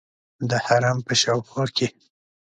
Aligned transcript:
د 0.49 0.51
حرم 0.65 0.97
په 1.07 1.13
شاوخوا 1.21 1.65
کې. 1.75 1.87